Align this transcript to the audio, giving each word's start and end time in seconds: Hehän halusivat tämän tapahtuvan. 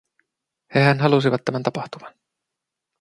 Hehän 0.75 0.99
halusivat 0.99 1.41
tämän 1.45 1.63
tapahtuvan. 1.63 2.13